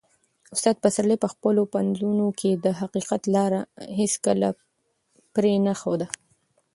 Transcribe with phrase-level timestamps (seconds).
[0.55, 3.61] استاد پسرلي په خپلو پنځونو کې د حقیقت لاره
[3.99, 4.49] هیڅکله
[5.33, 6.07] پرې نه ښوده.